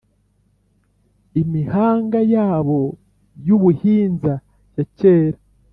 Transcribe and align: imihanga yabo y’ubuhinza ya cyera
imihanga 1.41 2.19
yabo 2.33 2.81
y’ubuhinza 3.47 4.33
ya 4.75 4.83
cyera 4.97 5.37